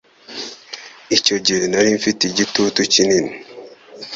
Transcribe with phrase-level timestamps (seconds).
[1.17, 3.31] Icyo gihe nari mfite igitutu kinini.